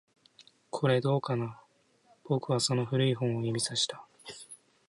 [0.71, 1.61] これ、どうかな？
[2.23, 4.03] 僕はその古い本を指差した